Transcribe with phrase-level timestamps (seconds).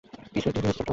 [0.03, 0.83] কি হইছে ছোট্ট বাচ্চা?